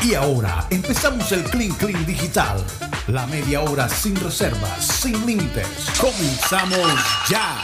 [0.00, 2.64] Y ahora empezamos el Clean Clean Digital.
[3.08, 5.66] La media hora sin reservas, sin límites.
[6.00, 6.86] Comenzamos
[7.28, 7.58] ya.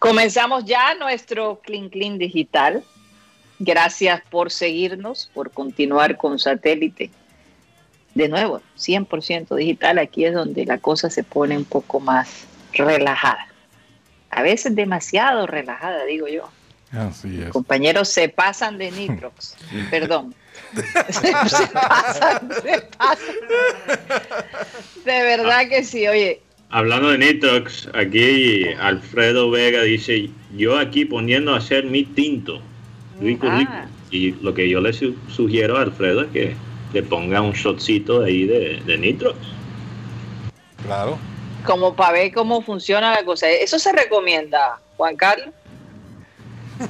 [0.00, 2.82] Comenzamos ya nuestro Clean Clean Digital.
[3.60, 7.10] Gracias por seguirnos, por continuar con satélite.
[8.14, 13.46] De nuevo, 100% digital, aquí es donde la cosa se pone un poco más relajada.
[14.30, 16.48] A veces demasiado relajada, digo yo.
[16.96, 17.48] Así es.
[17.50, 19.56] Compañeros se pasan de nitrox.
[19.90, 20.34] Perdón.
[21.10, 21.32] se,
[21.68, 23.34] pasan, se pasan.
[25.04, 26.40] De verdad que sí, oye.
[26.70, 32.60] Hablando de nitrox, aquí Alfredo Vega dice, yo aquí poniendo a hacer mi tinto.
[33.20, 33.58] Rico, Ah.
[33.58, 33.72] rico.
[34.10, 36.56] Y lo que yo le su- sugiero a Alfredo es que
[36.92, 39.36] le ponga un shotcito ahí de, de nitrox.
[40.84, 41.18] Claro.
[41.64, 43.48] Como para ver cómo funciona la cosa.
[43.48, 45.48] Eso se recomienda, Juan Carlos.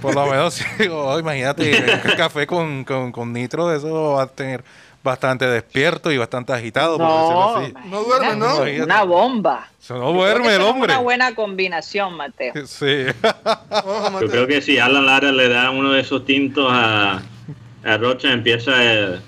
[0.00, 4.26] Por lo menos, sí, oh, imagínate, el café con, con, con nitro, eso va a
[4.26, 4.64] tener
[5.02, 7.88] bastante despierto y bastante agitado, por No, decirlo así.
[7.90, 8.56] No duerme, ¿no?
[8.56, 9.68] imagínate, Una bomba.
[9.78, 10.92] Eso no duerme el es hombre.
[10.92, 12.54] una buena combinación, Mateo.
[12.66, 13.04] Sí.
[14.20, 17.20] Yo creo que si Alan Lara le da uno de esos tintos a,
[17.84, 19.20] a Rocha, empieza a,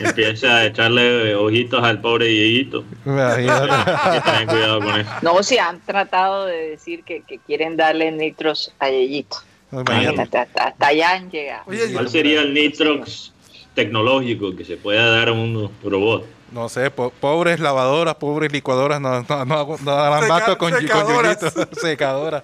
[0.00, 2.82] empieza a echarle ojitos al pobre Dieguito.
[3.04, 3.70] Imagínate.
[3.70, 5.10] Hay que tener cuidado con eso.
[5.20, 9.36] No, si han tratado de decir que, que quieren darle nitros a Yeyito.
[9.72, 10.04] Imagínate.
[10.04, 11.62] Imagínate, hasta, hasta allá han llegado.
[11.66, 13.32] Oye, ¿Cuál sería el nitrox
[13.74, 16.26] tecnológico que se pueda dar a un robot?
[16.52, 20.80] No sé, po- pobres lavadoras, pobres licuadoras, no, no, no, no darán Seca- con, con
[20.82, 21.38] secadoras.
[21.40, 21.68] Yuyito.
[21.80, 22.42] Secadora.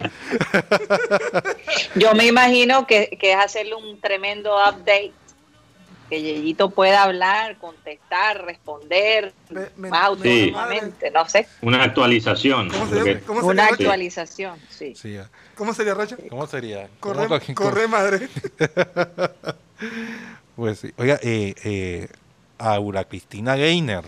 [1.94, 5.12] Yo me imagino que, que es hacerle un tremendo update.
[6.08, 10.44] Que Yeyito pueda hablar, contestar, responder Me- me- más Sí.
[10.52, 11.46] autónomamente, no sé.
[11.60, 12.70] Una actualización.
[12.70, 13.74] ¿Cómo sería, que- ¿Cómo Una Rocha?
[13.74, 14.94] actualización, sí.
[15.54, 16.16] ¿Cómo sería Rocha?
[16.30, 16.88] ¿Cómo sería?
[17.00, 18.28] Corre, ¿Cómo co- corre madre.
[20.56, 20.92] Pues sí.
[20.96, 22.08] Oiga, eh, eh,
[22.58, 24.02] Aura Cristina Gainer.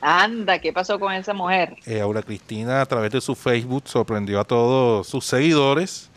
[0.00, 1.76] Anda, ¿qué pasó con esa mujer?
[1.84, 6.08] Eh, Aura Cristina a través de su Facebook sorprendió a todos sus seguidores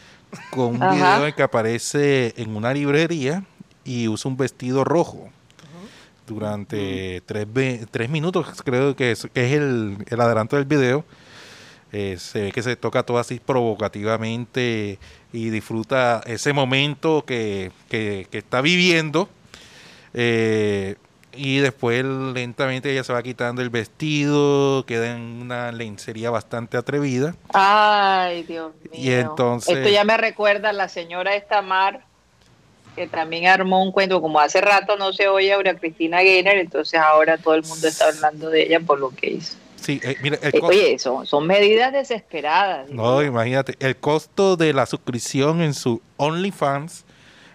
[0.49, 0.93] con un Ajá.
[0.93, 3.43] video en que aparece en una librería
[3.85, 5.29] y usa un vestido rojo
[6.27, 7.47] durante tres,
[7.91, 11.03] tres minutos, creo que es, que es el, el adelanto del video.
[11.91, 14.97] Eh, se ve que se toca todo así provocativamente
[15.31, 19.29] y disfruta ese momento que, que- que está viviendo.
[20.13, 20.95] Eh,
[21.35, 27.35] y después lentamente ella se va quitando el vestido, queda en una lencería bastante atrevida.
[27.53, 28.91] Ay, Dios mío.
[28.93, 32.05] Y entonces- Esto ya me recuerda a la señora esta Mar,
[32.95, 36.99] que también armó un cuento, como hace rato no se oye Aura Cristina Gainer, entonces
[36.99, 39.57] ahora todo el mundo está hablando de ella por lo que hizo.
[39.75, 42.89] Sí, eh, mira, el Eh, oye, son, son medidas desesperadas.
[42.89, 47.05] no, imagínate, el costo de la suscripción en su OnlyFans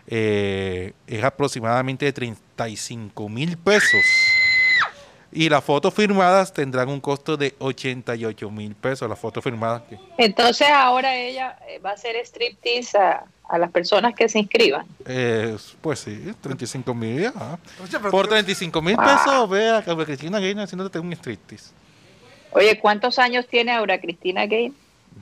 [0.08, 4.00] eh, es aproximadamente de 35 mil pesos.
[5.38, 9.08] Y las fotos firmadas tendrán un costo de 88 mil pesos.
[9.08, 9.82] Las fotos firmadas.
[9.88, 14.40] que- Entonces ahora ella eh, va a hacer striptease a, a las personas que se
[14.40, 14.84] inscriban.
[15.06, 17.30] eh, pues sí, 35 mil.
[17.88, 19.22] pero Por tú- 35 mil Ah.
[19.24, 21.70] pesos, vea a Cristina Gainer haciéndote un striptease.
[22.50, 24.72] Oye, ¿cuántos años tiene Aura Cristina Gainer?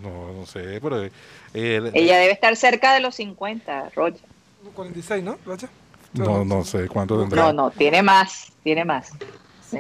[0.00, 1.04] No, no sé, pero.
[1.04, 1.10] eh,
[1.52, 4.24] el- Ella debe estar cerca de los 50, Rocha.
[4.72, 5.68] 46, ¿no, Rocha?
[6.14, 7.42] no, no sé cuánto tendrá.
[7.42, 9.10] No, no, tiene más, tiene más,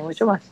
[0.02, 0.42] mucho más.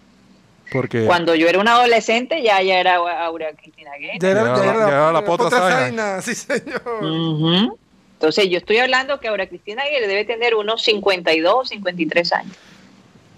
[0.73, 1.05] Porque.
[1.07, 4.19] Cuando yo era una adolescente ya ya era Aura Cristina Gainer.
[4.21, 6.23] Ya era, Ya ya era- ya era la potra zaina.
[6.23, 7.77] sí, señor.
[8.15, 12.57] Entonces yo estoy hablando que Aura Cristina Gainer debe tener unos 52, 53 años.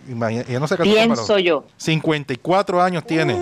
[0.09, 1.65] imagina- ella no se Pienso yo.
[1.77, 3.37] 54 años tiene.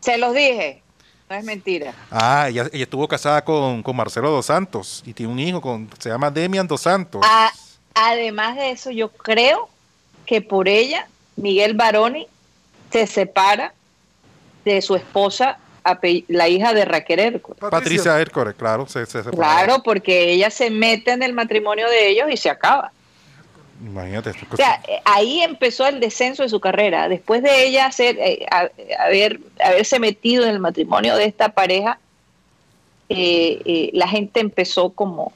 [0.00, 0.82] Se los dije,
[1.28, 1.92] no es mentira.
[2.10, 5.90] Ah, ella, ella estuvo casada con, con Marcelo Dos Santos y tiene un hijo con
[5.98, 7.20] se llama Demian Dos Santos.
[7.28, 7.52] A-
[7.94, 9.68] además de eso, yo creo
[10.24, 11.06] que por ella
[11.36, 12.26] Miguel Baroni
[12.92, 13.72] se separa
[14.64, 15.58] de su esposa,
[16.28, 17.54] la hija de Raquel Erco.
[17.54, 19.38] Patricia Ercore, claro, se, se separaron.
[19.38, 22.92] Claro, porque ella se mete en el matrimonio de ellos y se acaba.
[23.82, 24.30] Imagínate.
[24.30, 27.08] esta O sea, eh, ahí empezó el descenso de su carrera.
[27.08, 28.68] Después de ella hacer, eh, a-
[29.02, 31.98] haber, haberse metido en el matrimonio de esta pareja,
[33.08, 35.32] eh, eh, la gente empezó como...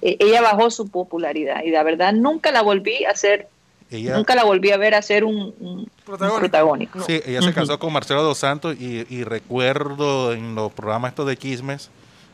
[0.00, 3.48] ella bajó su popularidad y la verdad nunca la volví a hacer,
[3.90, 6.40] ella, nunca la volví a ver hacer un, un- Protagónico.
[6.40, 7.00] protagónico.
[7.02, 11.26] sí, ella se casó con Marcelo Dos Santos y, y recuerdo en los programas estos
[11.26, 11.90] de Chismes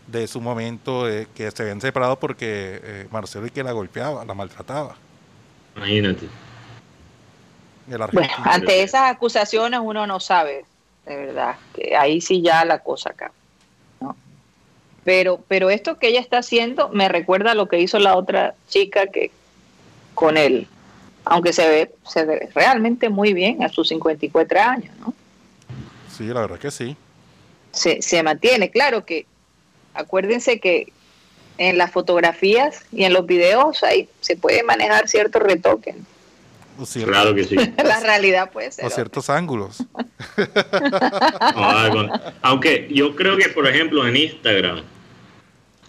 [0.06, 4.24] de su momento eh, que se habían separado porque eh, Marcelo y que la golpeaba,
[4.24, 4.96] la maltrataba.
[5.76, 6.28] Imagínate.
[8.12, 10.64] Bueno, ante esas acusaciones uno no sabe,
[11.06, 13.32] de verdad, que ahí sí ya la cosa acá.
[15.04, 18.54] Pero, pero esto que ella está haciendo me recuerda a lo que hizo la otra
[18.68, 19.30] chica que
[20.14, 20.66] con él,
[21.25, 25.15] aunque se ve, se ve realmente muy bien a sus 54 años, ¿no?
[26.17, 26.97] Sí, la verdad que sí.
[27.73, 29.26] Se, se mantiene, claro que
[29.94, 30.93] acuérdense que
[31.59, 35.94] en las fotografías y en los videos ahí se puede manejar cierto retoque.
[36.79, 37.56] O cierto- Claro que sí.
[37.85, 38.85] La realidad puede ser.
[38.85, 38.94] o otra.
[38.97, 39.79] ciertos ángulos.
[42.43, 44.82] Aunque yo creo que, por ejemplo, en Instagram,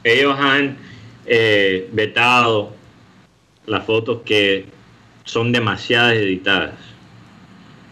[0.04, 0.78] ellos han
[1.26, 2.74] eh, vetado
[3.66, 4.66] las fotos que
[5.26, 6.74] son demasiadas editadas.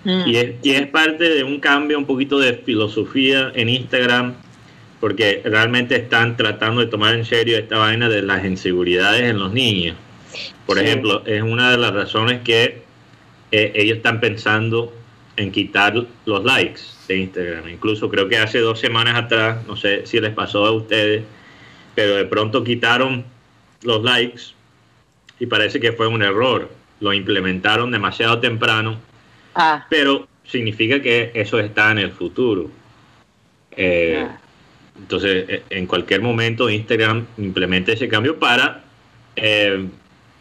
[0.05, 0.23] Mm.
[0.27, 4.33] Y es, y es parte de un cambio un poquito de filosofía en Instagram,
[4.99, 9.51] porque realmente están tratando de tomar en serio esta vaina de las inseguridades en los
[9.51, 9.97] niños.
[10.65, 10.85] Por Sí.
[10.85, 12.81] ejemplo, es una de las razones que
[13.51, 14.93] eh, ellos están pensando
[15.35, 15.93] en quitar
[16.25, 17.69] los likes de Instagram.
[17.69, 21.23] Incluso creo que hace dos semanas atrás, no sé si les pasó a ustedes,
[21.95, 23.25] pero de pronto quitaron
[23.83, 24.41] los likes
[25.39, 26.69] y parece que fue un error.
[27.03, 28.97] Lo implementaron demasiado temprano
[29.55, 32.71] Ah, pero significa que eso está en el futuro.
[33.75, 34.39] Eh, Ah.
[34.97, 38.83] Entonces, eh, en cualquier momento Instagram implementa ese cambio para,
[39.35, 39.87] eh,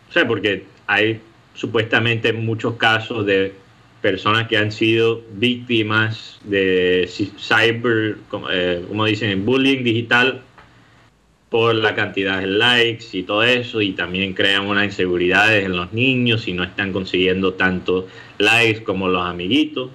[0.08, 1.20] o sea, porque hay
[1.54, 3.54] supuestamente muchos casos de
[4.02, 7.08] personas que han sido víctimas de
[7.38, 10.42] cyber, como, eh, como dicen, bullying digital
[11.52, 15.92] por la cantidad de likes y todo eso, y también crean unas inseguridades en los
[15.92, 18.08] niños y no están consiguiendo tanto
[18.38, 19.90] likes como los amiguitos.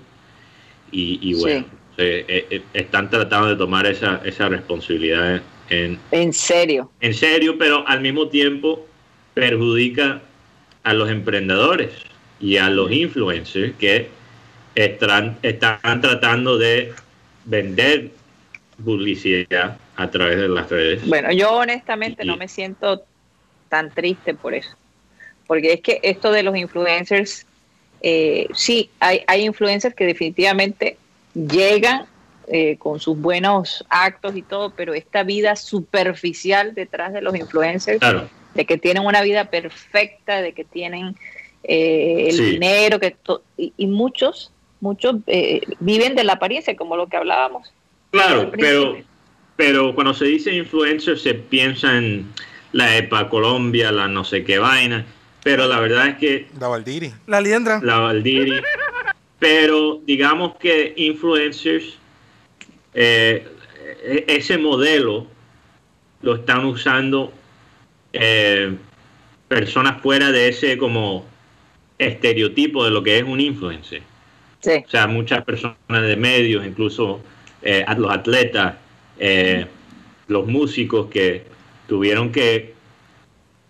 [0.92, 1.65] Y, bueno,
[1.98, 6.92] eh, eh, eh, están tratando de tomar esa, esa responsabilidad en, en serio.
[7.01, 8.86] en serio, pero al mismo tiempo
[9.33, 10.21] perjudica
[10.83, 11.89] a los emprendedores
[12.39, 14.09] y a los influencers que
[14.75, 16.94] están, están tratando de
[17.45, 18.12] vender
[18.86, 21.07] publicidad a través de las redes.
[21.07, 23.03] Bueno, yo honestamente Y- no me siento
[23.69, 24.69] tan triste por eso.
[25.47, 27.45] Porque es que esto de los influencers,
[28.01, 30.97] eh, sí, hay, hay influencers que definitivamente
[31.33, 32.05] llegan
[32.49, 37.99] eh, con sus buenos actos y todo, pero esta vida superficial detrás de los influencers,
[37.99, 41.15] Claro, de que tienen una vida perfecta, de que tienen
[41.63, 42.51] eh, el Sí.
[42.51, 43.15] dinero, que
[43.57, 47.73] y, y muchos, muchos eh, viven de la apariencia, como lo que hablábamos.
[48.11, 48.97] claro, pero.
[49.57, 52.25] Pero cuando se dice influencer se piensa en
[52.71, 55.06] la EPA Colombia, la no sé qué vaina,
[55.44, 57.12] pero la verdad es que La Valdiri.
[57.27, 57.80] La liendra.
[57.83, 58.62] la Valdiri.
[59.39, 61.98] Pero digamos que influencers,
[62.94, 63.45] eh,
[64.27, 65.27] ese modelo
[66.21, 67.31] lo están usando
[68.13, 68.75] eh,
[69.48, 71.25] personas fuera de ese como
[72.00, 74.01] estereotipo de lo que es un influencer.
[74.59, 74.71] Sí.
[74.86, 77.21] O sea, muchas personas de medios, incluso
[77.62, 78.75] eh, a- los atletas,
[79.19, 79.65] eh,
[80.27, 81.45] los músicos que
[81.87, 82.73] tuvieron que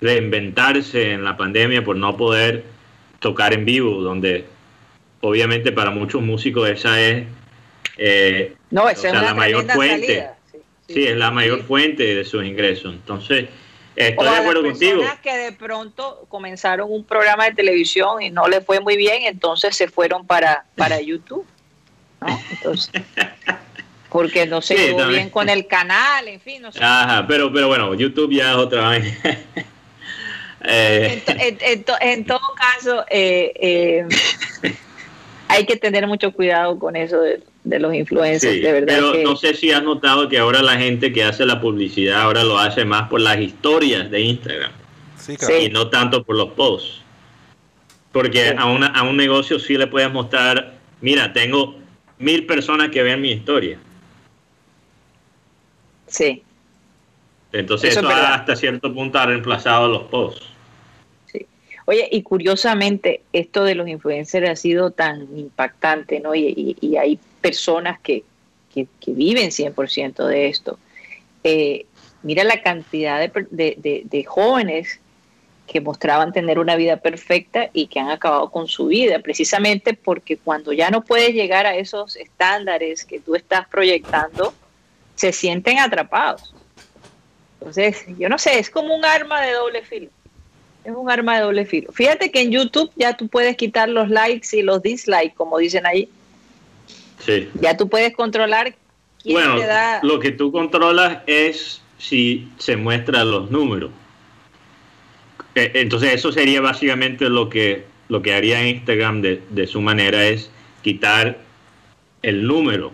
[0.02, 2.64] reinventarse en la pandemia por no poder
[3.20, 4.46] tocar en vivo, donde
[5.22, 7.26] obviamente para muchos músicos esa es,
[7.98, 10.06] eh, No, esa O sea, es la mayor fuente.
[10.08, 10.38] salida.
[10.52, 10.58] Sí,
[10.88, 11.66] sí, sí, es la mayor sí.
[11.66, 12.94] fuente de sus ingresos.
[12.94, 13.50] Entonces, O
[13.96, 15.00] estoy a de acuerdo las contigo.
[15.00, 19.24] personas que de pronto comenzaron un programa de televisión y no les fue muy bien,
[19.24, 21.46] entonces se fueron para, para YouTube.
[22.22, 22.40] ¿no?
[22.52, 22.92] Entonces,
[24.10, 25.20] porque no se Sí, llevó también.
[25.24, 26.80] bien con el canal, en fin, no sé.
[26.82, 29.08] Ajá, pero, pero bueno, YouTube ya es otra vaina.
[30.70, 34.06] Eh, En, to- en- en to- en todo caso, eh, eh,
[35.48, 38.88] hay que tener mucho cuidado con eso de, de los influencers, Sí, de verdad.
[38.96, 42.22] pero que- no sé si has notado que ahora la gente que hace la publicidad
[42.22, 44.72] ahora lo hace más por las historias de Instagram
[45.18, 45.60] Sí, claro.
[45.60, 47.02] y no tanto por los posts.
[48.12, 48.56] Porque Sí.
[48.58, 51.76] a, una, a un negocio sí le puedes mostrar, mira, tengo
[52.18, 53.78] mil personas que ven mi historia.
[56.08, 56.44] Sí,
[57.52, 60.46] Entonces Eso hasta cierto punto ha reemplazado los posts.
[61.32, 61.46] sí.
[61.86, 66.36] Oye, y curiosamente, esto de los influencers ha sido tan impactante, ¿no?
[66.36, 68.24] Y, y- y hay personas que,
[68.74, 70.78] que, que viven 100% de esto.
[71.44, 71.86] Eh,
[72.24, 75.00] mira la cantidad de, de- de- de jóvenes
[75.68, 80.38] que mostraban tener una vida perfecta y que han acabado con su vida, precisamente porque
[80.38, 84.54] cuando ya no puedes llegar a esos estándares que tú estás proyectando,
[85.18, 86.54] se sienten atrapados.
[87.60, 90.10] Entonces, yo no sé, es como un arma de doble filo.
[90.86, 91.92] Es un arma de doble filo.
[91.92, 95.86] Fíjate que en YouTube ya tú puedes quitar los likes y los dislikes, como dicen
[95.86, 96.08] ahí.
[97.26, 97.50] Sí.
[97.60, 98.74] Ya tú puedes controlar
[99.22, 100.00] quién Bueno, te da.
[100.04, 103.90] lo que tú controlas es si se muestran los números.
[105.56, 110.26] Eh, Entonces eso sería básicamente lo que lo que haría Instagram de, de su manera
[110.26, 110.50] es
[110.82, 111.40] quitar
[112.22, 112.94] el número.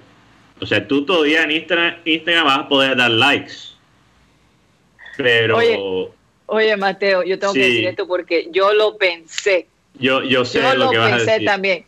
[0.64, 3.54] O sea, tú todavía en Instagram, Instagram vas a poder dar likes,
[5.18, 5.80] Pero Oye.
[6.46, 9.68] Oye, Mateo, yo tengo que decir esto porque yo lo pensé.
[10.00, 11.86] yo, yo sé Yo lo lo que vas a pensé también.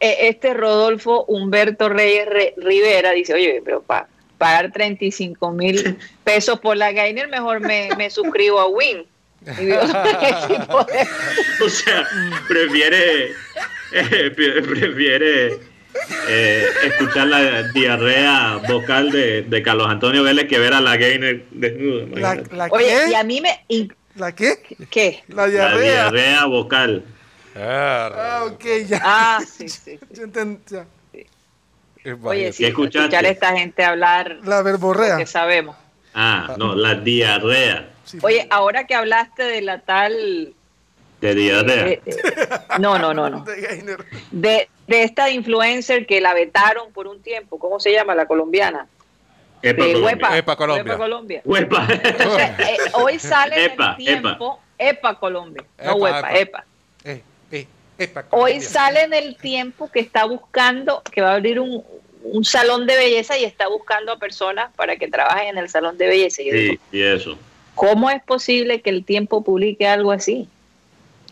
[0.00, 4.06] Eh, Este Rodolfo Humberto Reyes Re- Rivera dice, oye, pero para
[4.38, 9.04] pagar 35 mil pesos por la Gainer, mejor me, me suscribo a Win.
[11.64, 12.06] O sea,
[12.48, 13.32] prefiere,
[13.92, 15.58] eh, pre- prefiere
[16.28, 21.44] eh, escuchar la diarrea vocal de, de Carlos Antonio Vélez que ver a la Gainer
[21.50, 22.06] desnuda.
[22.18, 23.16] ¿La, la Oye, y qué?
[23.16, 23.64] a mí me...
[23.68, 24.54] y- ¿La qué?
[24.90, 25.22] ¿Qué?
[25.28, 25.80] La La diarrea.
[26.10, 27.04] diarrea vocal.
[27.56, 29.00] Ah, ok, ya.
[29.02, 29.92] Ah, sí, sí.
[29.92, 29.98] sí.
[30.10, 30.86] Ya entendí, ya.
[32.22, 35.16] Oye, sí, escuchar a esta gente hablar La verborrea.
[35.18, 35.76] que sabemos.
[36.14, 37.90] Ah, no, la diarrea.
[38.04, 38.18] Sí.
[38.22, 40.54] Oye, ahora que hablaste de la tal...
[41.20, 41.86] De diarrea.
[41.88, 42.16] eh, eh,
[42.78, 43.40] no, no, no, no.
[43.44, 43.98] De Gainer.
[44.88, 48.86] De, esta influencer que la vetaron por un tiempo, ¿cómo se llama la colombiana?
[49.62, 50.36] Epa, De Colombia.
[50.36, 50.96] Epa, Colombia.
[50.96, 51.42] Colombia.
[51.44, 56.38] Entonces, eh, hoy sale en el tiempo, Epa, Colombia, no Epa, Huepa, epa.
[56.38, 56.64] Epa.
[57.04, 57.66] Eh, eh,
[57.98, 61.84] epa, Hoy sale en el tiempo que está buscando, que va a abrir un,
[62.22, 65.98] un salón de belleza y está buscando a personas para que trabajen en el salón
[65.98, 66.42] de belleza.
[66.42, 67.38] Y yo digo, Sí, y eso.
[67.74, 70.48] ¿cómo es posible que el tiempo publique algo así?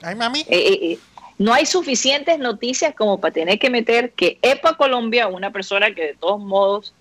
[0.02, 0.40] Ay, mami.
[0.40, 0.98] Eh, eh, eh,
[1.38, 6.02] no hay suficientes noticias como para tener que meter que EPA Colombia, una persona que
[6.08, 6.94] de todos modos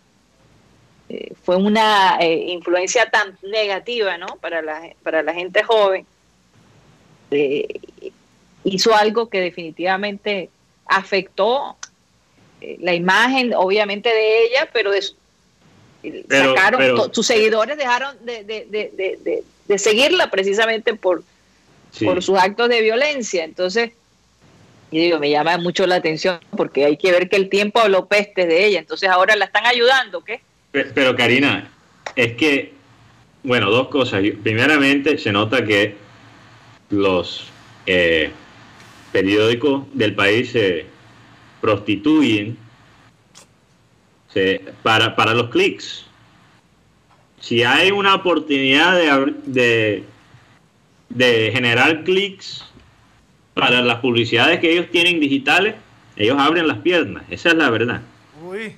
[1.08, 4.28] eh, fue una eh, influencia tan negativa ¿no?
[4.42, 6.06] para, la, para la gente joven,
[7.32, 7.80] eh,
[8.64, 10.50] hizo algo que definitivamente
[10.88, 11.78] afectó
[12.80, 15.16] la imagen, obviamente, de ella, pero de su-
[16.28, 21.24] Pero- sacaron, pero- sus seguidores dejaron de, de- de- de- de- de seguirla precisamente por,
[21.92, 22.06] Sí.
[22.06, 23.44] por sus actos de violencia.
[23.44, 23.92] Entonces,
[24.96, 28.06] y digo, me llama mucho la atención porque hay que ver que el tiempo habló
[28.08, 28.80] pestes de ella.
[28.80, 30.40] Entonces ahora la están ayudando, ¿qué?
[30.72, 31.70] Pe- Pero Karina,
[32.16, 32.72] es que,
[33.44, 34.24] bueno, dos cosas.
[34.42, 35.96] Primeramente, se nota que
[36.92, 37.48] los
[37.86, 38.32] eh,
[39.12, 40.86] periódicos del país se
[41.60, 42.58] prostituyen
[44.34, 46.06] se- para, para los clics.
[47.42, 50.04] Si hay una oportunidad de, de,
[51.10, 52.64] de generar clics
[53.56, 55.74] para las publicidades que ellos tienen digitales,
[56.16, 57.24] ellos abren las piernas.
[57.32, 58.02] Esa es la verdad.
[58.44, 58.76] Uy.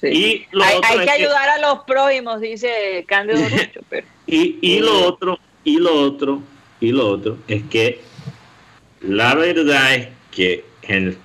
[0.00, 0.06] Sí.
[0.08, 3.80] Y lo hay otro hay es que que- ayudar a los prójimos, dice Cándido Rucho,
[3.88, 6.42] pero Y, y lo otro, y lo otro,
[6.80, 8.00] y lo otro es que
[9.00, 11.16] la verdad es que en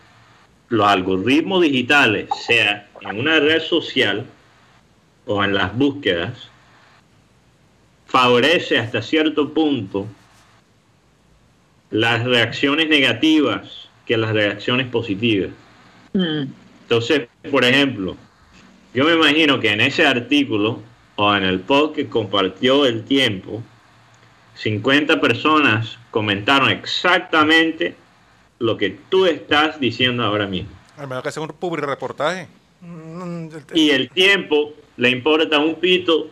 [0.70, 4.26] los algoritmos digitales, sea en una red social
[5.26, 6.50] o en las búsquedas,
[8.08, 10.08] favorece hasta cierto punto
[11.92, 15.52] las reacciones negativas que las reacciones positivas.
[16.14, 16.44] mm,
[16.84, 18.16] Entonces, por ejemplo,
[18.94, 20.80] yo me imagino que en ese artículo
[21.16, 23.62] o en el post que compartió el tiempo,
[24.56, 27.96] 50 personas comentaron exactamente
[28.60, 30.70] lo que tú estás diciendo ahora mismo.
[30.98, 32.48] Al menos que sea un public reportaje.
[32.82, 36.30] Mm, Y el tiempo le importa un pito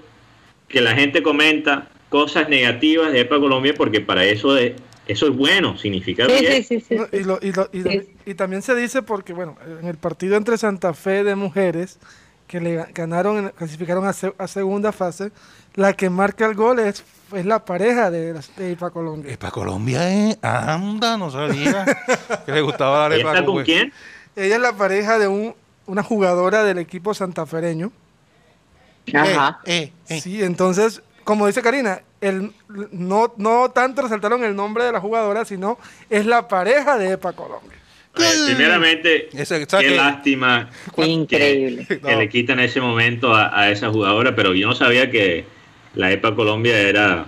[0.68, 4.74] que la gente comenta cosas negativas de EPA Colombia porque para eso es,
[5.12, 6.64] eso es bueno, significa sí, bien.
[6.64, 8.16] sí, sí, sí, y, lo- y lo- y lo- Sí.
[8.26, 11.98] y también se dice porque, bueno, en el partido entre Santa Fe de mujeres,
[12.48, 15.32] que le ga- ganaron, en- clasificaron a, se- a segunda fase,
[15.76, 19.34] la que marca el gol es, es la pareja de, las- de IPA Colombia.
[19.34, 20.38] Epa Colombia, eh.
[20.42, 21.86] Anda, no sabía
[22.46, 23.92] que le gustaba la ¿Y arepa está con quién?
[24.36, 25.56] Ella es la pareja de un,
[25.88, 27.92] una jugadora del equipo santafereño.
[29.14, 29.60] Ajá.
[29.66, 30.22] Eh, eh, eh.
[30.22, 32.52] Sí, entonces, como dice Karina, el,
[32.92, 35.78] no, no tanto resaltaron el nombre de la jugadora, sino
[36.10, 37.78] es la pareja de EPA Colombia.
[38.18, 41.86] Eh, primeramente, Eso, qué que- lástima que- Increíble.
[41.86, 42.18] que, No.
[42.20, 45.46] le quitan ese momento a, a esa jugadora, pero yo no sabía que
[45.96, 47.26] la EPA Colombia era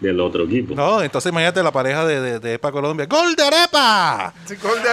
[0.00, 0.74] del otro equipo.
[0.74, 3.06] No, entonces imagínate la pareja de, de, de Epa Colombia.
[3.06, 4.34] ¡Gol de arepa!
[4.46, 4.90] Sí, gol de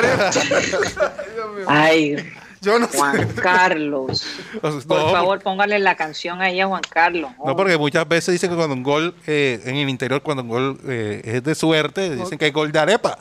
[1.57, 1.65] mío.
[1.67, 2.15] Ay,
[2.61, 2.97] Yo no sé.
[2.97, 4.25] Juan Carlos.
[4.61, 7.31] O sea, Por no, favor, póngale la canción ahí a Juan Carlos.
[7.43, 10.49] No, porque muchas veces dicen que cuando un gol eh, en el interior, cuando un
[10.49, 13.17] gol eh, es de suerte, dicen que es gol de arepa.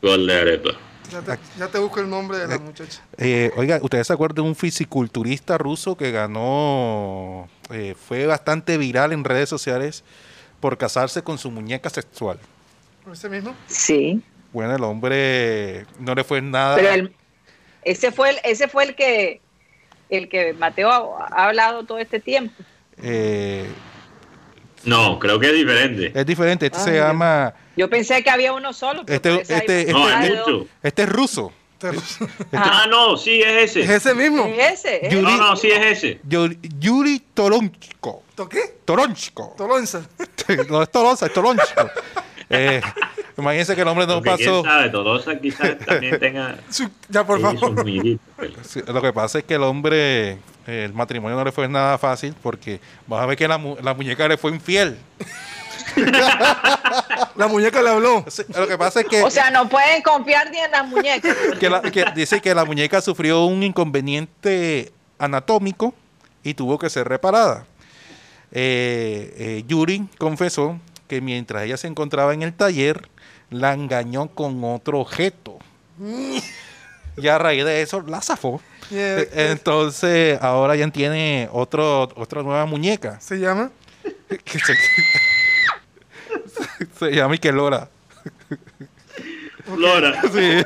[0.00, 0.70] Gol de arepa.
[1.10, 3.02] Ya te, ya te busco el nombre de la muchacha.
[3.18, 9.12] Eh, oiga, ¿ustedes se acuerdan de un fisiculturista ruso que ganó, eh, fue bastante viral
[9.12, 10.02] en redes sociales
[10.60, 12.38] por casarse con su muñeca sexual?
[13.12, 13.54] ¿Ese mismo?
[13.66, 16.76] Sí, Bueno, el hombre no le fue nada.
[16.76, 17.14] pero el-
[17.84, 19.40] ese fue el, ese fue el que
[20.10, 22.54] el que Mateo ha, ha hablado todo este tiempo.
[23.02, 23.66] eh,
[24.84, 26.12] No, creo que es diferente.
[26.14, 27.06] es diferente, este Ay, se Dios.
[27.06, 29.04] llama, Yo pensé que había uno solo.
[29.06, 31.52] pero este, este, este, No, este- este es ruso.
[32.52, 33.94] Ah, no, sí, es Es ese.
[33.94, 34.46] ese mismo.
[34.46, 35.06] Es ese.
[35.06, 36.20] es Yuri- No, no, sí, es ese.
[36.26, 38.22] Yuri, Yuri Toronchko.
[38.34, 38.76] ¿To qué?
[38.86, 39.54] Toronchko.
[39.56, 40.06] Tolonza.
[40.70, 41.90] no es Tolosa, es Toronchko.
[42.50, 42.80] Eh,
[43.36, 44.62] imagínense que el hombre no Porque pasó.
[44.62, 46.56] quién sabe, Tolosa quizás también tenga
[47.08, 47.72] Ya, por favor.
[47.84, 51.68] muñequitos, pero- Sí, lo que pasa es que el hombre, el matrimonio no le fue
[51.68, 54.96] nada fácil porque vas a ver que la, mu- la muñeca le fue infiel.
[57.36, 58.24] La muñeca le habló.
[58.28, 61.36] Sí, Lo que pasa es que, O sea, no pueden confiar ni en las muñecas.
[61.60, 65.94] que la- que dice que la muñeca sufrió un inconveniente anatómico
[66.42, 67.66] y tuvo que ser reparada.
[68.52, 73.08] Eh, eh, Yuri confesó que mientras ella se encontraba en el taller,
[73.50, 75.58] la engañó con otro objeto.
[77.16, 78.60] Y a raíz de eso la zafó.
[78.90, 79.24] Yeah.
[79.32, 83.20] Entonces, ahora ya tiene otro, otra nueva muñeca.
[83.20, 83.70] ¿Se llama?
[84.44, 84.74] que se,
[86.98, 87.88] se llama Ikelora.
[89.64, 90.20] Flora.
[90.32, 90.62] Sí.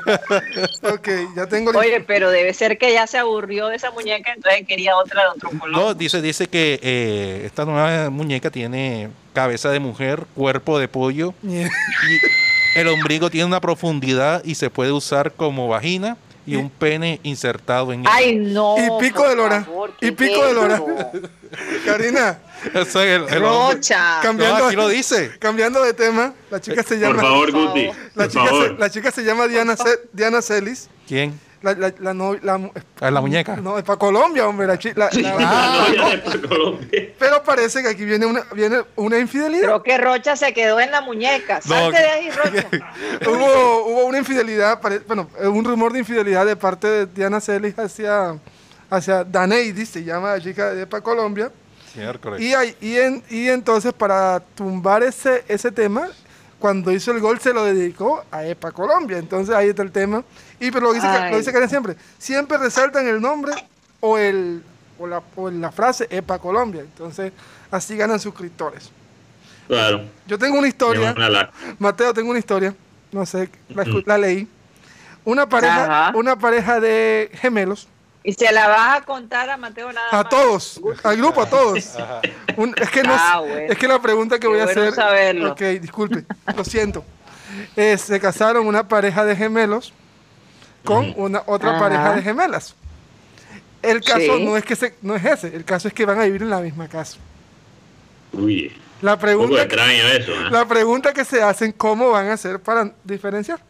[0.82, 4.66] Ok, ya tengo Oye, pero debe ser que ya se aburrió de esa muñeca, entonces
[4.66, 5.70] quería otra de otro color.
[5.70, 11.32] No, dice, dice que eh, esta nueva muñeca tiene cabeza de mujer, cuerpo de pollo,
[11.42, 11.68] Yeah.
[11.68, 17.20] y el ombligo tiene una profundidad y se puede usar como vagina y un pene
[17.24, 18.06] insertado en él.
[18.10, 18.76] Ay, no.
[18.78, 19.64] Y pico de lora.
[19.64, 20.82] favor, Y ¿qué pico de lora.
[21.84, 22.38] Karina,
[22.74, 23.40] Eso es el, el.
[23.40, 24.20] Rocha.
[24.22, 25.32] cambiando, No, aquí lo dice.
[25.38, 27.22] cambiando de tema, la chica se Por llama...
[27.22, 27.86] favor, Por Guti.
[27.86, 27.96] favor.
[28.14, 28.76] La Por chica, se, favor.
[28.80, 30.88] la chica se llama Diana, Ce- Diana Celis.
[31.06, 31.38] ¿Quién?
[31.60, 33.56] La, la, la, no- la- ¿Es la muñeca?
[33.56, 34.66] no, es para Colombia, hombre.
[34.68, 36.88] La, chi- la- la- La novia de Colombia.
[37.18, 39.62] pero parece que aquí viene una, viene una infidelidad.
[39.64, 41.56] Creo que Rocha se quedó en la muñeca.
[41.64, 42.66] No, Salte de ahí, Rocha.
[43.26, 47.40] hubo, hubo una infidelidad, pare- bueno, eh, un rumor de infidelidad de parte de Diana
[47.40, 48.36] Celis hacia,
[48.88, 51.50] hacia Daneidi, se llama la chica de para Colombia.
[52.38, 56.08] Y, hay- y, en- y entonces para tumbar ese, ese tema,
[56.60, 59.18] cuando hizo el gol se lo dedicó a EPA Colombia.
[59.18, 60.22] Entonces ahí está el tema.
[60.60, 61.30] Y pero lo dice, Ay.
[61.32, 63.52] lo dice Karen siempre, siempre resaltan el nombre
[64.00, 64.62] o, el,
[64.98, 66.80] o, la, o la frase EPA Colombia.
[66.82, 67.32] Entonces
[67.70, 68.90] así ganan suscriptores.
[69.68, 70.02] Claro.
[70.26, 71.14] Yo tengo una historia,
[71.78, 72.74] Mateo, tengo una historia,
[73.12, 74.48] no sé, la, escu- la leí.
[75.24, 76.16] Una pareja, Ajá.
[76.16, 77.86] una pareja de gemelos,
[78.24, 80.28] Y se la vas a contar a Mateo nada a más.
[80.30, 81.96] todos, al grupo, a todos.
[82.56, 83.72] Un- es, que no, Ah, bueno.
[83.72, 84.94] es que la pregunta que Qué voy a bueno hacer.
[84.94, 85.52] saberlo.
[85.52, 86.24] Ok, disculpe,
[86.56, 87.04] lo siento.
[87.76, 89.92] Eh, se casaron una pareja de gemelos
[90.84, 91.80] con una otra Ajá.
[91.80, 92.74] pareja de gemelas.
[93.82, 94.44] El caso Sí.
[94.44, 96.50] no es que se, no es ese, el caso es que van a vivir en
[96.50, 97.18] la misma casa.
[98.32, 100.32] Uy, La un poco pregunta, eso.
[100.32, 100.50] ¿eh?
[100.50, 103.60] la pregunta que se hacen, ¿cómo van a hacer para diferenciar?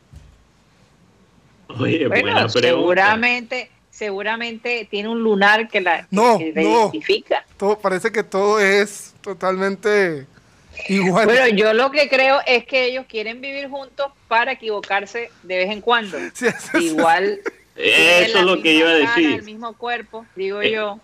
[1.79, 2.61] Oye, Bueno, buena pregunta.
[2.61, 6.61] seguramente, seguramente tiene un lunar que la, No, que no.
[6.87, 7.44] identifica.
[7.59, 10.27] Todo, parece que todo es totalmente
[10.88, 11.27] igual.
[11.27, 15.71] Bueno, yo lo que creo es que ellos quieren vivir juntos para equivocarse de vez
[15.71, 16.19] en cuando.
[16.38, 16.47] Sí,
[16.87, 17.41] Igual.
[17.77, 19.35] Eso es lo que iba a cara, decir.
[19.38, 20.99] El mismo cuerpo, digo Eh, yo.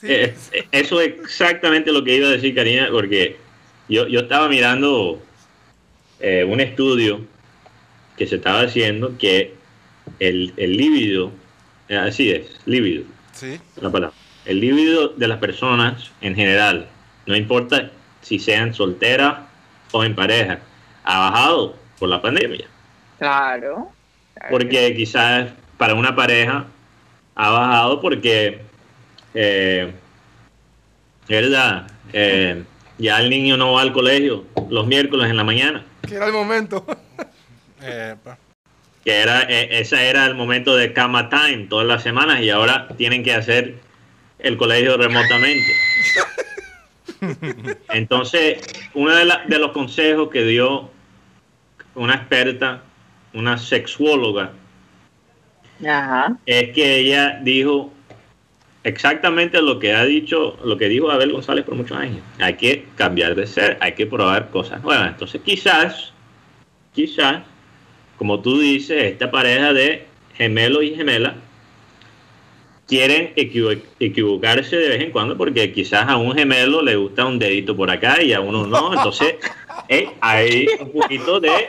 [0.00, 0.06] sí.
[0.10, 3.36] Eh, eh, eso es exactamente lo que iba a decir, Karina, porque
[3.88, 5.22] yo, yo estaba mirando
[6.18, 7.20] eh, un estudio
[8.16, 9.54] que se estaba haciendo que
[10.18, 11.30] el, el líbido,
[11.88, 13.60] eh, así es, líbido, Sí.
[13.80, 16.88] la palabra, el líbido de las personas en general,
[17.26, 17.90] no importa
[18.26, 19.38] si sean solteras
[19.92, 20.58] o en pareja,
[21.04, 22.66] ha bajado por la pandemia.
[23.18, 23.92] Claro.
[24.34, 24.50] claro.
[24.50, 26.66] Porque quizás para una pareja
[27.36, 28.62] ha bajado porque,
[29.32, 29.92] eh,
[31.28, 31.86] ¿verdad?
[32.12, 32.64] Eh,
[32.98, 36.32] ya el niño no va al colegio los miércoles en la mañana, Que era el
[36.32, 36.84] momento.
[39.04, 42.88] Que era eh, ese era el momento de cama time todas las semanas y ahora
[42.96, 43.76] tienen que hacer
[44.40, 45.72] el colegio remotamente.
[47.90, 48.58] Entonces,
[48.94, 50.90] uno de, la- de los consejos que dio
[51.94, 52.82] una experta,
[53.32, 54.52] una sexuóloga,
[55.86, 56.36] Ajá.
[56.46, 57.92] es que ella dijo
[58.84, 62.20] exactamente lo que ha dicho, lo que dijo Abel González por muchos años.
[62.38, 65.08] Hay que cambiar de ser, hay que probar cosas nuevas.
[65.08, 66.12] Entonces, quizás,
[66.94, 67.42] quizás,
[68.16, 71.34] como tú dices, esta pareja de gemelo y gemela
[72.86, 77.38] quieren equivo- equivocarse de vez en cuando porque quizás a un gemelo le gusta un
[77.38, 78.94] dedito por acá y a uno no.
[78.94, 79.34] Entonces,
[79.88, 81.68] eh, hay un poquito de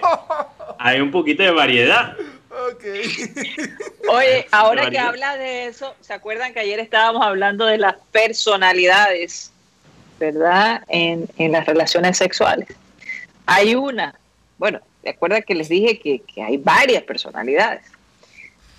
[0.79, 2.15] hay un poquito de variedad.
[4.09, 9.51] Oye, ahora que habla de eso, ¿se acuerdan que ayer estábamos hablando de las personalidades,
[10.19, 10.81] verdad?
[10.87, 12.67] En, en las relaciones sexuales.
[13.45, 14.15] Hay una,
[14.57, 17.85] bueno, ¿se acuerdan que les dije que, que hay varias personalidades?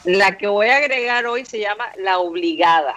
[0.09, 2.95] La que voy a agregar hoy se llama la obligada.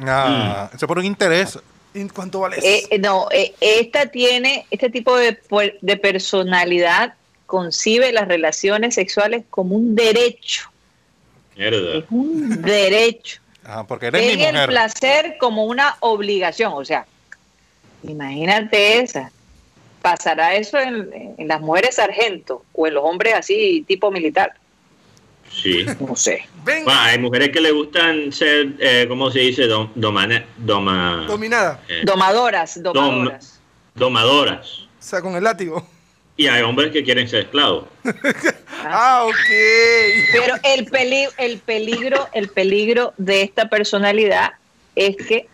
[0.00, 1.58] Ah, Eso por un interés.
[1.92, 2.88] ¿Y cuánto vale Eh, eso?
[2.92, 5.34] eh, no, eh, esta tiene, este tipo de,
[6.00, 7.12] personalidad
[7.44, 10.70] concibe las relaciones sexuales como un derecho
[11.56, 11.98] Mierda.
[11.98, 13.40] Es un derecho.
[13.64, 14.68] Ajá, porque eres mi Ven el mujer.
[14.70, 16.72] placer como una obligación.
[16.74, 17.06] O sea,
[18.02, 19.30] imagínate esa.
[20.00, 24.54] ¿Pasará eso en, en las mujeres sargento o en los hombres así tipo militar?
[25.50, 25.86] Sí.
[26.00, 26.46] No sé.
[26.64, 29.66] Venga, Bueno, hay mujeres que le gustan ser, eh, ¿cómo se dice?
[29.68, 31.80] Dom- domane- doma- dominada.
[31.88, 33.60] eh, Domadoras, domadoras.
[33.94, 34.68] domadoras.
[34.98, 35.86] O sea, con el látigo.
[36.36, 37.84] Y hay hombres que quieren ser esclavos.
[38.90, 39.34] Ah, ok.
[40.32, 44.52] Pero el peligro, el peligro, el peligro de esta personalidad
[44.94, 45.48] es que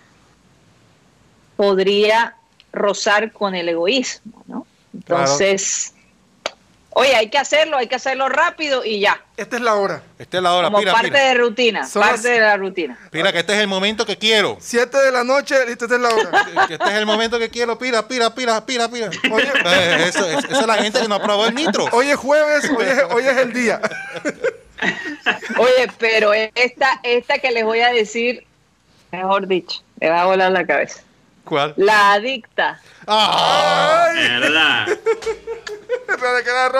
[1.56, 2.36] podría
[2.72, 4.66] rozar con el egoísmo, ¿no?
[4.92, 5.93] Entonces,
[6.94, 10.02] oye, hay que hacerlo, hay que hacerlo rápido y ya, Esta es la hora.
[10.18, 11.20] Esta es la hora, como pira, parte pira.
[11.24, 12.98] de rutina, Son parte las- de la rutina.
[13.10, 14.56] Pira, que este es el momento que quiero.
[14.60, 16.30] Siete de la noche, listo, esta es la hora.
[16.68, 19.10] Que este es el momento que quiero, pira, pira, pira, pira, pira.
[19.32, 19.52] Oye.
[19.64, 21.86] Eh, eso, es- esa es la gente que no aprobó el nitro.
[21.92, 23.80] Hoy es jueves, hoy es, hoy es el día.
[25.58, 28.44] Oye, pero esta, esta que les voy a decir,
[29.12, 31.00] mejor dicho, le va a volar la cabeza.
[31.44, 31.74] ¿Cuál?
[31.76, 32.80] La adicta.
[33.06, 34.86] Ah, Ay, ¿Verdad?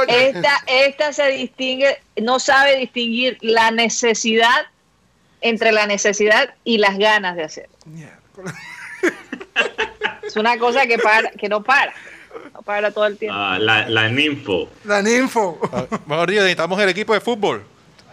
[0.08, 4.66] Esta, esta se distingue, no sabe distinguir la necesidad
[5.40, 7.68] entre la necesidad y las ganas de hacer.
[10.22, 11.92] Es una cosa que para, que no para,
[12.52, 13.36] no para todo el tiempo.
[13.38, 14.68] Ah, la, la ninfo.
[14.84, 15.58] La ninfo.
[15.72, 17.64] ah, Mejor dicho, necesitamos el equipo de fútbol.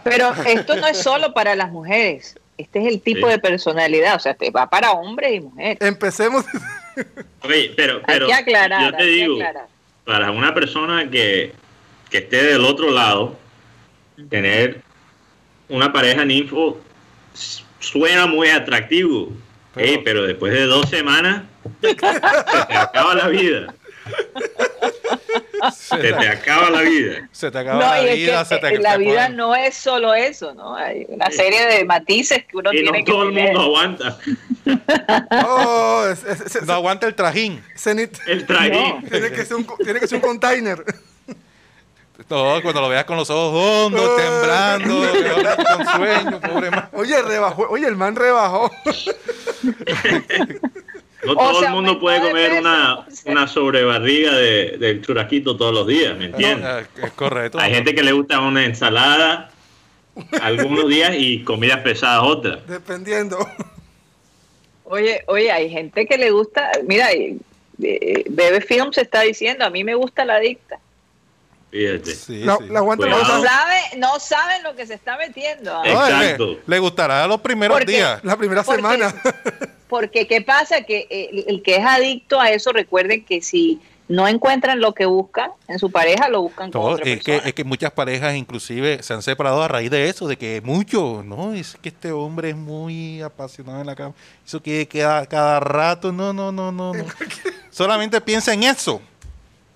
[0.04, 2.36] Pero esto no es solo para las mujeres.
[2.62, 3.32] Este es el tipo Sí.
[3.32, 5.78] de personalidad, o sea, te va para hombres y mujeres.
[5.80, 6.44] Empecemos.
[7.42, 9.66] Oye, pero, Hay que aclarar, yo te digo, aclarar.
[10.04, 11.52] para una persona que,
[12.10, 13.36] que esté del otro lado,
[14.30, 14.80] tener
[15.68, 16.78] una pareja ninfo
[17.80, 19.30] suena muy atractivo.
[19.74, 21.44] Pero- Ey, pero después de dos semanas,
[21.80, 22.06] se te
[22.76, 23.74] acaba la vida.
[25.70, 27.28] Se te acaba la vida.
[27.30, 29.54] se te acaba No, la y es vida, que se te la te vida no
[29.54, 30.74] es solo eso, ¿no?
[30.74, 34.18] Hay una serie de matices que uno Y no tiene que todo el mundo aguanta
[35.46, 37.62] Oh, es- es- es- No aguanta el trajín.
[38.26, 39.02] el trajín.
[39.08, 40.82] tiene, que ser un, tiene que ser un container.
[42.28, 44.16] No, cuando lo veas con los ojos hondos, Oh.
[44.16, 45.02] temblando,
[45.76, 46.88] con sueño, pobre man.
[46.92, 47.66] Oye, rebajó.
[47.68, 48.70] Oye, el man rebajó.
[51.24, 55.02] No O todo se el mundo aumentó puede de comer una, una sobrebarriga de, del
[55.02, 56.86] churrasquito todos los días, ¿me entiendes?
[56.98, 57.58] No, es correcto.
[57.60, 59.50] Hay gente que le gusta una ensalada
[60.40, 62.66] algunos días y comidas pesadas otras.
[62.66, 63.38] Dependiendo.
[64.84, 67.08] Oye, oye, hay gente que le gusta, mira,
[67.78, 70.78] Bebe Films está diciendo, a mí me gusta la adicta.
[71.70, 72.14] Fíjate.
[72.14, 72.64] Sí, La, sí.
[72.68, 73.38] la aguanta la Cuidado.
[73.38, 75.82] No, sabe, no saben lo que se está metiendo.
[75.82, 76.58] Exacto.
[76.66, 78.22] Le, gustará los primeros Porque- días.
[78.22, 79.14] la primera Porque- semana.
[79.92, 83.78] Porque qué pasa que eh, el, el que es adicto a eso, recuerden que si
[84.08, 87.52] no encuentran lo que buscan en su pareja, lo buscan con otra es, que, es
[87.52, 91.52] que muchas parejas inclusive se han separado a raíz de eso, de que mucho, no,
[91.52, 94.14] es que este hombre es muy apasionado en la cama.
[94.46, 96.94] Eso quiere quedar cada rato, no, no, no, no.
[96.94, 97.04] no.
[97.70, 99.02] Solamente piensa en eso.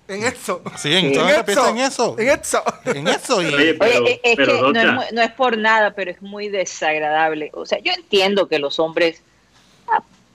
[0.07, 0.63] En eso.
[0.77, 1.19] Sí, en- Sí.
[1.45, 2.15] piensa en eso.
[2.17, 2.63] En eso.
[2.85, 3.41] En eso.
[3.43, 6.49] Y, Oye, pero, Oye, es, que no es, no es por nada, pero es muy
[6.49, 7.51] desagradable.
[7.53, 9.21] O sea, yo entiendo que los hombres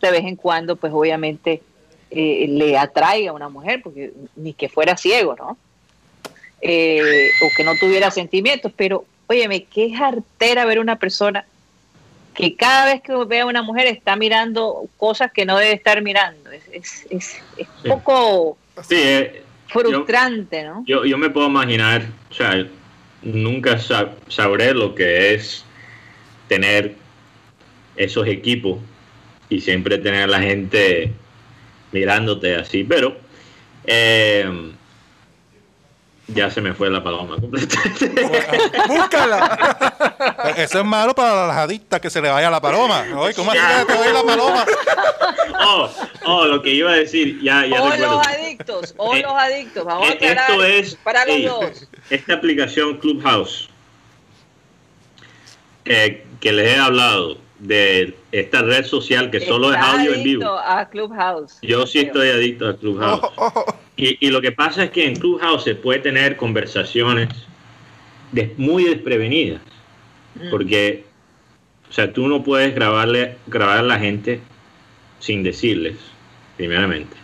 [0.01, 1.63] de vez en cuando, pues obviamente
[2.11, 5.57] eh, le atraiga a una mujer, porque ni que fuera ciego, ¿no?
[6.61, 11.45] Eh, o que no tuviera sentimientos, pero óyeme, qué artera ver una persona
[12.35, 16.01] que cada vez que ve a una mujer está mirando cosas que no debe estar
[16.03, 16.51] mirando.
[16.51, 17.89] Es, es, es, es Sí.
[17.89, 20.85] poco sí, eh, frustrante, ¿no?
[20.87, 22.67] yo, yo me puedo imaginar, o sea,
[23.23, 25.65] nunca sa- sabré lo que es
[26.49, 26.95] tener
[27.97, 28.79] esos equipos
[29.53, 31.13] y siempre tener a la gente
[31.93, 33.17] mirándote así, pero
[33.85, 34.73] eh,
[36.29, 38.09] ya se me fue la paloma completamente.
[38.89, 40.55] Búscala.
[40.57, 43.05] eso es malo para las adictas que se le vaya la paloma.
[43.17, 44.65] Oye, ¿cómo así que te vaya la paloma?
[45.67, 45.91] oh,
[46.25, 48.17] oh, lo que iba a decir, ya, ya o recuerdo.
[48.17, 51.45] los adictos, o Eh, los adictos, vamos a Eh, aclarar Esto es para los ey,
[51.45, 51.89] dos.
[52.09, 53.69] esta aplicación Clubhouse
[55.85, 60.25] eh, que les he hablado de esta red social que solo es audio en adicto
[60.25, 60.59] vivo.
[60.59, 61.59] a Clubhouse.
[61.63, 62.07] Yo sí Creo.
[62.09, 63.23] estoy adicto a Clubhouse.
[63.23, 63.79] Ojo, ojo.
[63.97, 67.29] Y, y lo que pasa es que en Clubhouse se puede tener conversaciones
[68.57, 69.61] muy desprevenidas.
[70.35, 70.51] Mm.
[70.51, 71.05] Porque,
[71.89, 74.41] o sea, tú no puedes grabarle, grabar a la gente
[75.21, 75.97] sin decirles,
[76.57, 77.17] primeramente.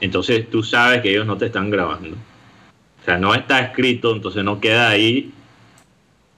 [0.00, 2.16] Entonces tú sabes que ellos no te están grabando.
[2.16, 5.32] O sea, no está escrito, entonces no queda ahí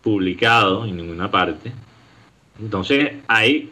[0.02, 1.72] publicado en ninguna parte.
[2.60, 3.70] Entonces ahí,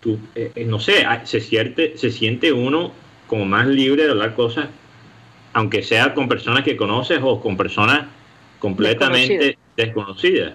[0.00, 2.92] tú, eh, eh, no sé, se siente, se siente uno
[3.26, 4.68] como más libre de hablar cosas,
[5.52, 8.06] aunque sea con personas que conoces o con personas
[8.58, 10.54] completamente desconocidas.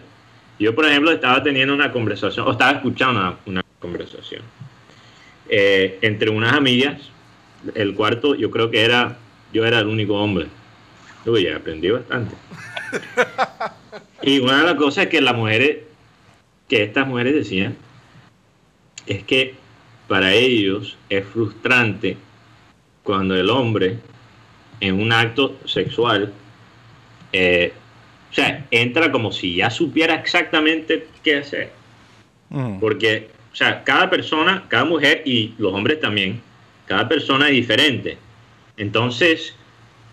[0.59, 4.43] Yo, por ejemplo, estaba teniendo una conversación, o estaba escuchando una, una conversación
[5.49, 7.01] eh, entre unas amigas.
[7.75, 9.17] El cuarto, yo creo que era,
[9.53, 10.47] yo era el único hombre.
[11.25, 12.35] Uy, aprendí bastante.
[14.23, 15.79] Y una de las cosas que las mujeres,
[16.71, 17.75] que estas mujeres decían,
[19.05, 19.55] es que
[20.07, 22.15] para ellos es frustrante
[23.03, 23.97] cuando el hombre
[24.79, 26.31] en un acto sexual,
[27.33, 27.73] eh,
[28.31, 31.73] o sea, entra como si ya supiera exactamente qué hacer.
[32.47, 32.79] Mm.
[32.79, 36.39] Porque, o sea, cada persona, cada mujer y los hombres también,
[36.85, 38.17] cada persona es diferente.
[38.77, 39.57] Entonces,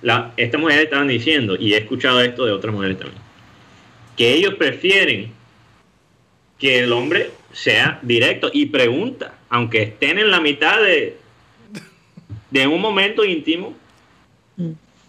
[0.03, 3.23] la, estas mujeres estaban diciendo, y he escuchado esto de otras mujeres también,
[4.17, 5.38] que ellos prefieren
[6.59, 11.17] que el hombre sea directo y pregunta, aunque estén en la mitad de,
[12.51, 13.75] de un momento íntimo,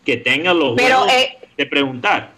[0.06, 2.32] que tengan los Pero, eh, de preguntar.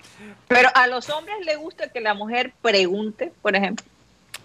[0.48, 3.86] Pero a los hombres les gusta que la mujer pregunte, por ejemplo.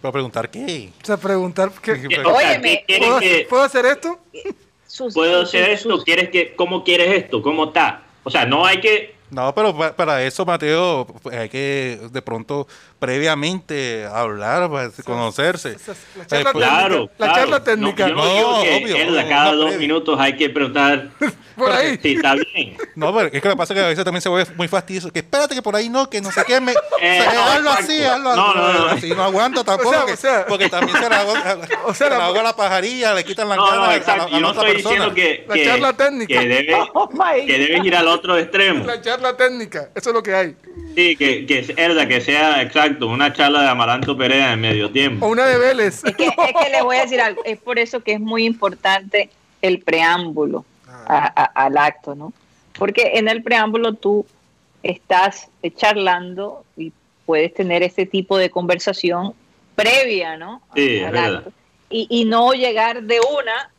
[0.00, 0.90] ¿Para preguntar qué?
[1.02, 1.92] O sea, preguntar, ¿qué-
[2.24, 4.18] Óyeme, ¿qué quieren ¿puedo, que- puedo hacer esto?
[4.86, 6.04] Sus- ¿Puedo hacer sus- esto?
[6.04, 7.42] ¿Quieres que, ¿Cómo quieres esto?
[7.42, 8.02] ¿Cómo está?
[8.22, 9.14] O sea, no hay que...
[9.30, 15.72] No, pero pa- para eso, Mateo, hay que de pronto previamente hablar, para conocerse.
[15.72, 17.40] esa es la Eh, charla pues, Claro, técnica, la claro.
[17.40, 18.08] charla técnica.
[18.08, 20.50] No, yo no, No, digo que obvio, en la- no, cada dos minutos hay que
[20.50, 21.08] preguntar
[21.56, 21.98] Por ahí.
[22.02, 22.76] si está bien.
[22.94, 24.68] No, pero es que lo que pasa es que a veces también se vuelve muy
[24.68, 25.10] fastidioso.
[25.10, 26.60] Que espérate que por ahí no, que no sé qué.
[26.60, 27.92] Me, Eh, o sea, no, hazlo exacto.
[27.92, 28.36] así, hazlo así.
[28.40, 28.86] No, no, no.
[28.86, 29.88] así no aguanta tampoco.
[29.90, 32.56] O sea, que- o sea- porque también se la haga, O sea, se la la-
[32.56, 34.24] pajarilla, le quitan la no, a, la- exacto.
[34.24, 35.06] a Yo la no otra estoy persona.
[35.06, 36.40] diciendo que, La que, charla técnica.
[36.40, 38.84] que debe, Oh que debes ir al otro extremo.
[38.84, 40.56] La charla técnica, eso es lo que hay.
[40.96, 44.86] Sí, que, que es verdad, que sea exacto, una charla de Amaranto Perea en medio
[44.86, 45.26] O tiempo.
[45.26, 46.02] una de Vélez.
[46.02, 47.44] Es que, es que les voy a decir algo.
[47.44, 49.28] Es por eso que es muy importante
[49.60, 50.64] el preámbulo
[51.06, 52.32] a- a- al acto, ¿no?
[52.78, 54.24] Porque en el preámbulo tú
[54.82, 56.92] estás charlando y
[57.26, 59.34] puedes tener este tipo de conversación
[59.74, 60.62] previa, ¿no?
[60.74, 61.34] Sí, es Al verdad.
[61.36, 61.52] acto.
[61.90, 63.70] Y, y no llegar de una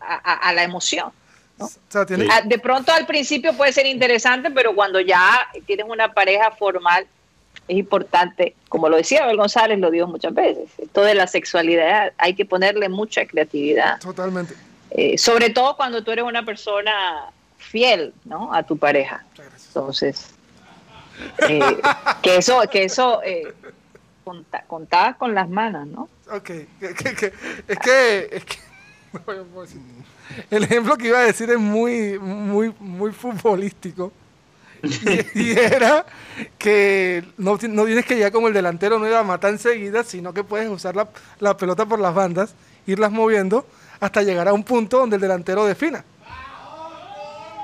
[0.00, 1.10] a, a- a la emoción.
[1.58, 2.26] O sea, tiene.
[2.30, 7.06] Ah, De pronto al principio puede ser interesante, pero cuando ya tienes una pareja formal,
[7.68, 12.12] es importante, como lo decía Abel González, lo dijo muchas veces, esto de la sexualidad
[12.18, 14.54] hay que ponerle mucha creatividad, totalmente.
[14.90, 17.24] eh, sobre todo cuando tú eres una persona
[17.58, 18.52] fiel ¿no?
[18.54, 19.24] a tu pareja.
[19.68, 20.28] Entonces,
[21.48, 21.60] eh,
[22.22, 23.52] que eso, que eso eh,
[24.66, 26.08] contabas con las manos, ¿no?
[26.30, 27.32] Ok, que- que-
[27.68, 28.56] es que, es que
[29.12, 29.80] poder decir.
[30.50, 34.12] el ejemplo que iba a decir es muy, muy, muy futbolístico.
[34.82, 36.04] Y, y era
[36.58, 40.34] que no, no tienes que llegar como el delantero, no ir a matar enseguida, sino
[40.34, 41.08] que puedes usar la,
[41.40, 42.54] la pelota por las bandas,
[42.86, 43.66] irlas moviendo
[44.00, 46.04] hasta llegar a un punto donde el delantero defina.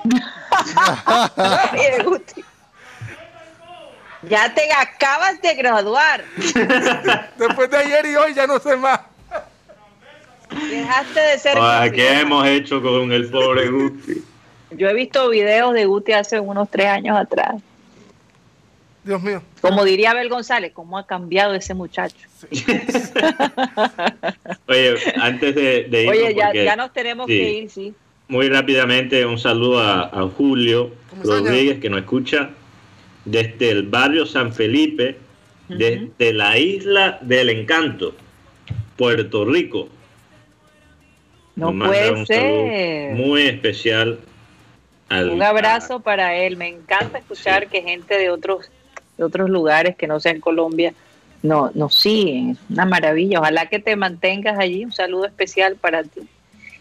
[4.22, 6.24] Ya te acabas de graduar.
[7.36, 9.00] Después de ayer y hoy ya no sé más.
[10.70, 11.58] Dejaste de ser.
[11.58, 11.88] Ah.
[11.92, 14.22] ¿Qué hemos hecho con el pobre Guti?
[14.70, 17.60] Yo he visto videos de Guti hace unos tres años atrás.
[19.04, 19.42] Dios mío.
[19.60, 22.28] Como diría Abel González, ¿cómo ha cambiado ese muchacho?
[24.68, 27.32] Oye, antes de, de irnos, Oye, ya, ya nos tenemos sí.
[27.32, 27.94] que ir, sí.
[28.28, 30.92] muy rápidamente un saludo a, a Julio.
[31.24, 32.50] Rodríguez que nos escucha
[33.24, 35.16] desde el barrio San Felipe,
[35.68, 38.14] desde la isla del Encanto,
[38.96, 39.88] Puerto Rico.
[41.56, 43.14] No puede ser.
[43.14, 44.18] Muy especial.
[45.08, 46.56] al- Un abrazo para él.
[46.56, 47.68] Me encanta escuchar Sí.
[47.70, 48.70] que gente de otros,
[49.18, 50.94] de otros lugares que no sean Colombia
[51.42, 52.50] no, nos siguen.
[52.52, 53.40] Es una maravilla.
[53.40, 54.84] Ojalá que te mantengas allí.
[54.84, 56.20] Un saludo especial para ti.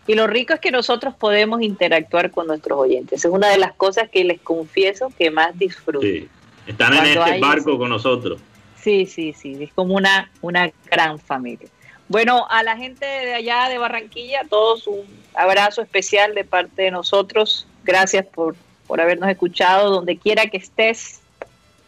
[0.07, 3.25] Y lo rico es que nosotros podemos interactuar con nuestros oyentes.
[3.25, 6.01] Es una de las cosas que les confieso que más disfruto.
[6.05, 6.27] Sí.
[6.67, 8.39] Están en este barco con nosotros.
[8.81, 11.67] Sí, sí, sí, es como una, una gran familia.
[12.11, 16.91] Bueno, a la gente de allá de Barranquilla, todos un abrazo especial de parte de
[16.91, 17.65] nosotros.
[17.85, 21.21] Gracias por, por habernos escuchado donde quiera que estés.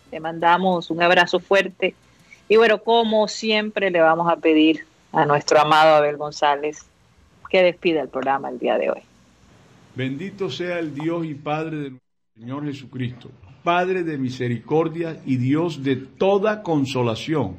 [0.10, 1.94] Te mandamos un abrazo fuerte.
[2.48, 6.86] Y bueno, como siempre, le vamos a pedir a nuestro amado Abel González
[7.50, 9.02] que despida el programa el día de hoy.
[9.94, 13.30] Bendito sea el Dios y Padre de nuestro Señor Jesucristo,
[13.62, 17.58] Padre de misericordia y Dios de toda consolación,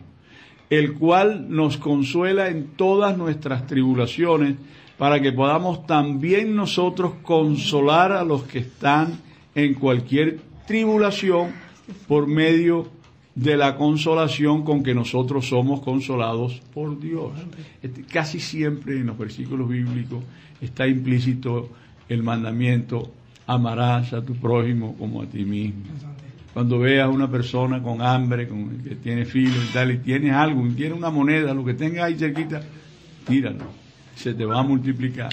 [0.71, 4.57] el cual nos consuela en todas nuestras tribulaciones,
[4.99, 9.21] para que podamos también nosotros consolar a los que están
[9.55, 11.53] en cualquier tribulación
[12.07, 12.89] por medio
[13.35, 17.33] de la consolación con que nosotros somos consolados por Dios.
[17.83, 20.23] Este, Casi siempre en los versículos bíblicos
[20.61, 21.69] está implícito
[22.09, 23.11] el mandamiento,
[23.47, 25.83] amarás a tu prójimo como a ti mismo.
[26.55, 30.33] Cuando veas a una persona con hambre, con, que tiene filo y tal, y tienes
[30.33, 32.63] algo, y tienes una moneda, lo que tengas ahí cerquita,
[33.27, 33.65] tíralo.
[34.15, 35.31] Se te va a multiplicar.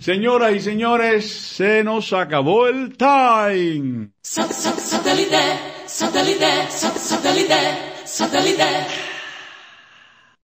[0.00, 4.08] Señoras y señores, se nos acabó el time.